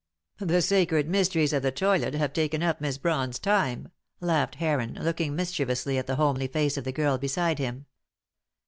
[0.39, 3.89] "The sacred mysteries of the toilet have taken up Miss Brawn's time,"
[4.19, 7.85] laughed Heron, looking mischievously at the homely face of the girl beside him.